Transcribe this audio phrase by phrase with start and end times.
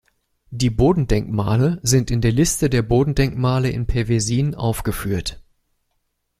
[0.49, 5.43] Die Bodendenkmale sind in der Liste der Bodendenkmale in Päwesin aufgeführt.